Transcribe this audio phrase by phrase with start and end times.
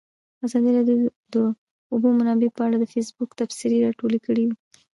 [0.45, 1.35] ازادي راډیو د د
[1.91, 4.45] اوبو منابع په اړه د فیسبوک تبصرې راټولې کړي.